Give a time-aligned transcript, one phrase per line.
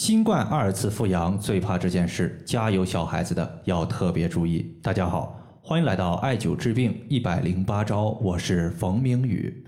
[0.00, 4.74] 新冠二次复阳最怕这件事，家有小孩子的要特别注意。
[4.82, 9.62] 大家好，欢迎来到艾灸治病一百零八招，我是冯明宇。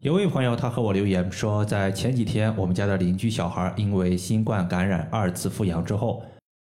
[0.00, 6.24] 有位朋友他和我留言说，在前几天我们家的邻居小孩因为新冠感染二次复阳之后，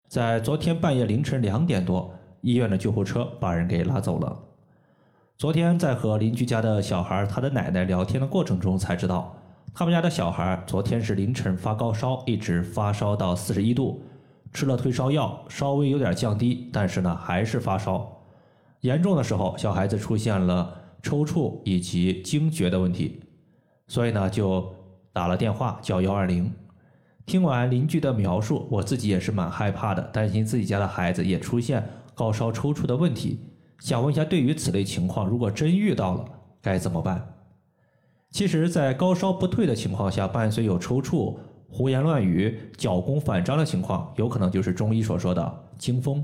[0.09, 4.37] 在昨天半夜凌晨两点多，医院的救护车把人给拉走了。
[5.37, 9.33] 昨天在和邻居家的小孩他的奶奶聊天的过程中才知道。
[9.77, 14.01] 他们家的小孩昨天是凌晨发高烧，一直发烧到四十一度，
[14.51, 18.11] 吃了退烧药，稍微有点降低，但是呢还是发烧。
[18.79, 23.19] 严重的时候，小孩子出现了抽搐以及惊厥的问题，
[23.85, 24.67] 所以呢就
[25.13, 26.51] 打了电话叫幺二零。
[27.27, 33.39] 听完邻居的描述，我自己也是蛮害怕的，担心自己家的孩子也出现高烧抽搐的问题。
[33.77, 36.25] 想问一下，对于此类情况，如果真遇到了，
[36.63, 37.36] 该怎么办？
[38.31, 41.37] 其实，在高烧不退的情况下，伴随有抽搐、
[41.69, 46.23] 胡言乱语、脚弓反张的情况，有可能就是中医所说的惊风。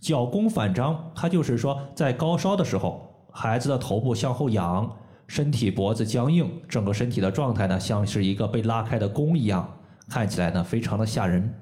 [0.00, 4.90] 脚弓反张，它就是说，在高烧的时候，孩子的头部向后仰，
[5.26, 9.68] 身体脖子僵硬，整个身体的状态呢，像是一个被拉开的弓一样，
[10.08, 11.52] 看起来呢，非常的吓人。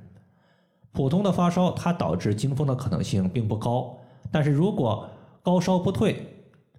[0.93, 3.99] 普通的发烧，它导致惊风的可能性并不高，
[4.31, 5.09] 但是如果
[5.43, 6.36] 高烧不退，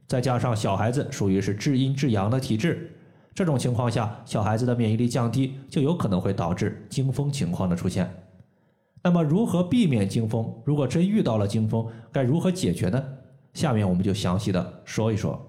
[0.08, 2.91] 再加上小孩子属于是至阴至阳的体质，
[3.36, 8.09] 这种情况下，小孩子的免疫力降低，就有可能会导致惊风情况的出现。
[9.03, 10.52] 那么，如何避免惊风？
[10.66, 13.03] 如果真遇到了惊风，该如何解决呢？
[13.53, 15.39] 下面我们就详细的说一说。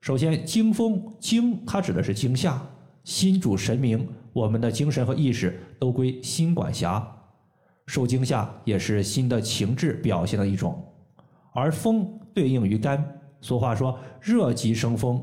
[0.00, 2.60] 首先，惊风，惊它指的是惊吓，
[3.04, 7.04] 心主神明，我们的精神和意识都归心管辖，
[7.86, 10.84] 受惊吓也是心的情志表现的一种，
[11.54, 12.20] 而风。
[12.34, 15.22] 对应于肝，俗话说热极生风，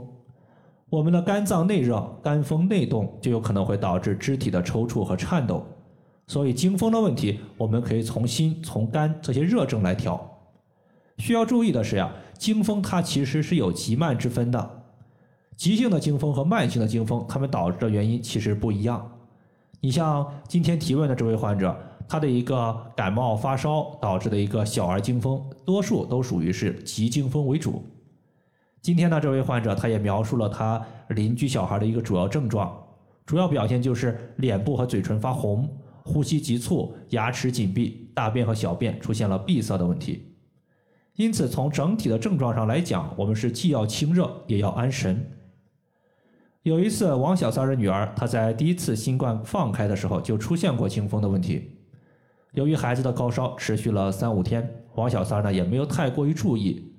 [0.89, 5.61] 我们的肝脏内热，肝风内动，就有可能会导致肢体的抽搐和颤抖。
[6.27, 10.25] 所以惊风的问题，我们可以从心、从肝这些热症来调。
[11.17, 14.83] 需要注意的是呀，惊风它其实是有急慢之分的，
[15.57, 19.05] 急性的惊风和慢性的惊风，它们导致的原因其实不一样。
[19.81, 21.77] 你像今天提问的这位患者。
[22.11, 27.81] 他的一个感冒发烧导致的一个小儿惊风，多数都属于是急惊风为主。
[28.81, 32.77] 今天呢，这位患者他也描述了他邻居小孩的一个主要症状，
[33.25, 35.65] 主要表现就是脸部和嘴唇发红，
[36.03, 40.35] 呼吸急促，牙齿紧闭，大便和小便出现了闭塞的问题。
[41.15, 45.31] 因此，从整体的症状上来讲，我们是既要清热，也要安神。
[46.63, 51.77] 有一次，王小三的女儿，她在第一次新冠放开的时候就出现过惊风的问题。
[52.53, 56.93] 由于孩子的高烧持续了三五天，王小三呢也没有太过于注意，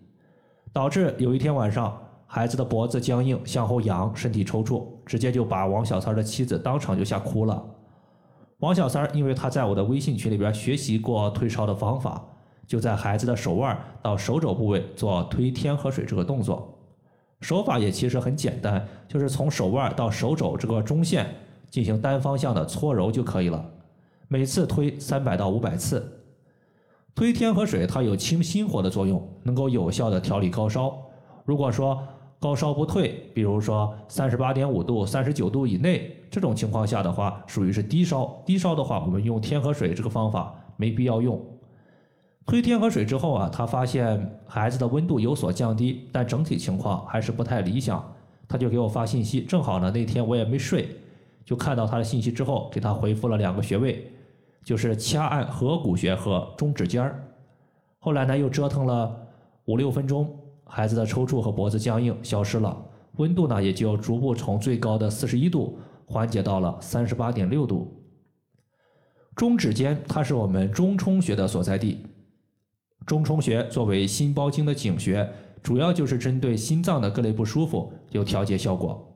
[0.72, 7.62] 导致有一天晚上，孩子的脖子僵硬，向后仰，身体抽搐，直接就把王小三的妻子当场就吓哭了。
[8.60, 12.24] 王小三因为他在我的微信群里边学习过退烧的方法，
[12.66, 16.78] 就在孩子的手腕到手肘部位做推天河水这个动作，
[17.42, 21.26] 手法也其实很简单，就是从手腕到手肘这个中线
[21.68, 23.62] 进行单方向的搓揉就可以了。
[24.32, 26.10] 每次推三百到五百次，
[27.14, 30.96] 推天河水它有清心火的作用，能够有效的调理高烧。
[31.44, 32.02] 如果说
[32.38, 38.42] 高烧不退，比如说三十八点五度、三十九度以内这种情况下的话，属于是低烧。
[38.46, 41.38] 低烧的话，我们用天河水这个方法没必要用。
[42.46, 48.02] 推天河水之后啊，他发现孩子的温度有所降低，但整体情况还是不太理想，
[48.48, 49.42] 他就给我发信息。
[49.42, 50.88] 正好呢，那天我也没睡，
[51.44, 54.10] 就看到他的信息之后，给他回复了两个穴位。
[54.64, 57.22] 就是掐按合谷穴和中指尖儿，
[57.98, 59.14] 后来呢又折腾了
[59.64, 62.76] 五六分钟，孩子的抽搐和脖子僵硬消失了，
[63.16, 68.00] 温度呢也就逐步从最高的四十一度缓解到了三十八点六度。
[69.34, 72.06] 中指尖它是我们中冲穴的所在地，
[73.04, 75.28] 中冲穴作为心包经的井穴，
[75.62, 79.12] 主要就是针对心脏的各类不舒服有调节效果。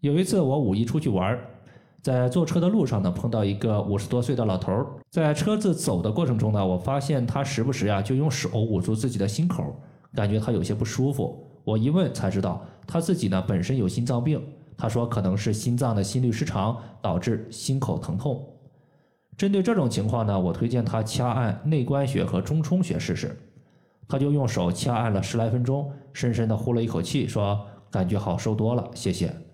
[0.00, 1.46] 有一次我五一出去玩儿。
[2.02, 9.76] 在坐车的路上呢，碰到一个五十多岁的老头儿，在车子走的过程中呢，我发现他时不时呀就用手捂住自己的心口，
[10.14, 11.46] 感觉他有些不舒服。
[11.62, 14.42] 我一问才知道，他自己呢本身有心脏病，
[14.78, 18.42] 他说可能是心脏的心律失常导致心口疼痛。
[19.36, 23.38] 针对这种情况呢，我推荐他掐按内关穴和中冲穴试试。
[24.08, 27.60] 他就用手掐按了十来分钟，深深的呼了一口气，说
[27.90, 29.49] 感觉好受多了，谢谢。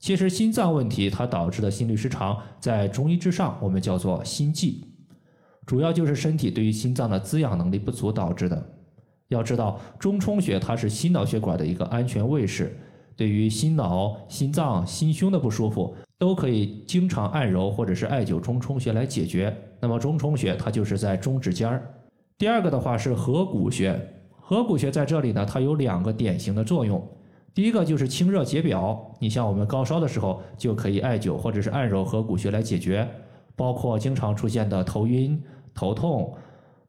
[0.00, 4.82] 其实心脏问题它导致的心律失常，在中医之上我们叫做心悸，
[5.66, 8.66] 主要就是身体对于心脏的滋养能力不足导致的。
[9.28, 12.74] 要知道中冲穴它是心脑血管的一个安全卫士，
[13.14, 19.54] 对于心脑、心脏、心胸的不舒服，都可以经常按揉或者是艾灸中冲穴来解决。
[19.78, 21.94] 那么中冲穴它就是在中指尖儿。
[22.38, 24.00] 第二个的话是合谷穴，
[24.40, 27.06] 合谷穴在这里呢，它有两个典型的作用。
[27.60, 33.06] 第一个就是清热解表，你像我们高烧的时候就可以艾灸或者是按揉合谷穴来解决，
[33.54, 35.38] 包括经常出现的头晕、
[35.74, 36.34] 头痛、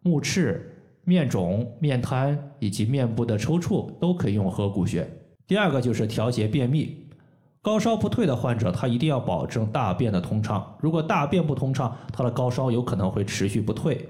[0.02, 5.06] 目赤、面肿、面瘫以及面部的抽搐都可以用合谷穴。
[5.46, 7.06] 第二个就是调节便秘。
[7.62, 10.78] 高烧不退的患者，他一定要保证大便的通畅。
[10.80, 14.08] 如果大便不通畅，他的高烧有可能会持续不退。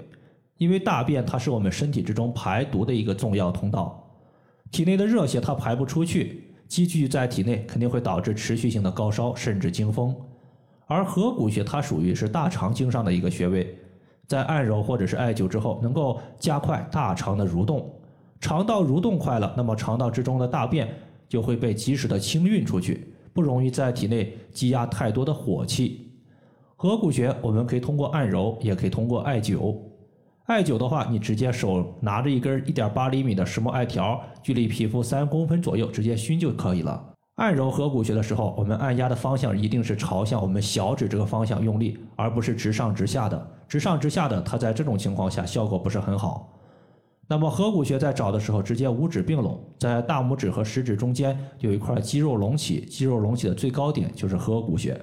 [0.58, 4.08] 因为大便它是我们身体之中排毒的一个重要通道，
[4.70, 10.16] 体内的热血它排不出去，积聚在体内肯定会导致持续性的高烧甚至惊风。
[10.86, 13.76] 而合谷穴它属于是大肠经上的一个穴位，
[14.26, 17.94] 在按揉或者是艾灸之后，能够加快大肠的蠕动，
[18.40, 20.88] 肠道蠕动快了，那么肠道之中的大便
[21.28, 23.06] 就会被及时的清运出去。
[23.34, 26.10] 不容易在体内积压太多的火气。
[26.74, 29.76] 合谷穴我们可以通过按揉，也可以通过艾灸。
[30.46, 37.10] 艾灸的话，你直接手拿着一根一点八厘米的石墨艾条，距离皮肤三公分左右，直接熏就可以了。
[37.36, 43.50] 按揉合谷穴的时候，我们按压的方向一定是朝向我们小指这个方向用力，而不是直上直下的。
[43.68, 46.52] 直上直下的，它在这种情况下效果不是很好。
[47.28, 55.00] 那么合谷穴在找的时候，直接五指并拢，在大拇指和食指中间有一块肌肉隆起，肌肉隆起的最高点就是合谷穴。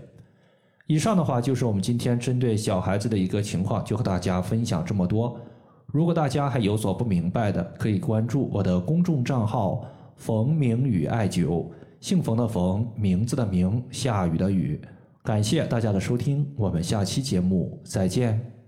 [0.90, 5.40] 以上的话就是我们今天针对小孩子的一个情况，就和大家分享这么多。
[5.86, 9.86] 如果大家还有所不明白的，可以关注我的公众账号
[10.18, 11.68] “冯明宇艾灸”，
[12.02, 14.82] 姓冯的冯，名字的名，下雨的雨。
[15.24, 18.59] 感谢大家的收听，我们下期节目再见。